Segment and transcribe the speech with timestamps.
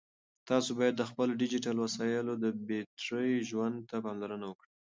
[0.49, 4.69] تاسو باید د خپلو ډیجیټل وسایلو د بېټرۍ ژوند ته پاملرنه وکړئ.